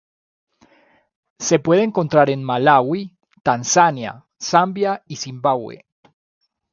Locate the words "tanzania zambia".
3.43-5.03